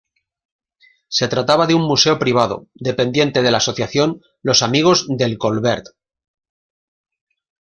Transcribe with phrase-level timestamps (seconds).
[1.17, 5.89] Se trataba de un museo privado, dependiente de la asociación "Los amigos del Colbert".